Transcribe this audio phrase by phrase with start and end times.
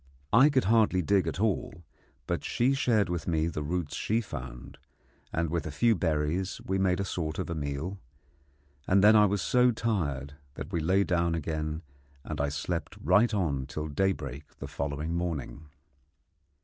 [0.33, 1.83] I could hardly dig at all,
[2.25, 4.79] but she shared with me the roots she found,
[5.31, 7.99] and with a few berries we made a sort of a meal;
[8.87, 11.83] and then I was so tired that we lay down again,
[12.23, 15.67] and I slept right on till daybreak the following morning.